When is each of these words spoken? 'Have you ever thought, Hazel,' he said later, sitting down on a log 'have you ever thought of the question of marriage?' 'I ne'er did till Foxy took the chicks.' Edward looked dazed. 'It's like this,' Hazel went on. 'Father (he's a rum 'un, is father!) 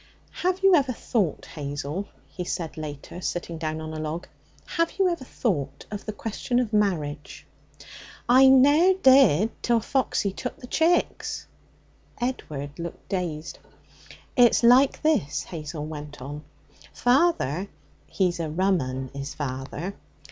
'Have 0.31 0.63
you 0.63 0.73
ever 0.73 0.93
thought, 0.93 1.45
Hazel,' 1.45 2.07
he 2.27 2.43
said 2.43 2.75
later, 2.75 3.21
sitting 3.21 3.59
down 3.59 3.79
on 3.79 3.93
a 3.93 3.99
log 3.99 4.27
'have 4.65 4.93
you 4.97 5.07
ever 5.07 5.23
thought 5.23 5.85
of 5.91 6.07
the 6.07 6.11
question 6.11 6.57
of 6.57 6.73
marriage?' 6.73 7.45
'I 8.27 8.47
ne'er 8.47 8.93
did 8.95 9.51
till 9.61 9.79
Foxy 9.79 10.33
took 10.33 10.57
the 10.57 10.65
chicks.' 10.65 11.45
Edward 12.19 12.79
looked 12.79 13.09
dazed. 13.09 13.59
'It's 14.35 14.63
like 14.63 15.03
this,' 15.03 15.43
Hazel 15.43 15.85
went 15.85 16.19
on. 16.19 16.45
'Father 16.91 17.67
(he's 18.07 18.39
a 18.39 18.49
rum 18.49 18.81
'un, 18.81 19.11
is 19.13 19.35
father!) 19.35 19.93